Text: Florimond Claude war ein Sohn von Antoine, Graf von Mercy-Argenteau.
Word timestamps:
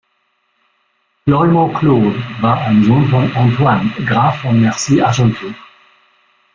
Florimond 1.27 1.73
Claude 1.77 2.15
war 2.41 2.59
ein 2.61 2.83
Sohn 2.83 3.07
von 3.09 3.31
Antoine, 3.35 3.91
Graf 4.03 4.39
von 4.41 4.59
Mercy-Argenteau. 4.59 5.53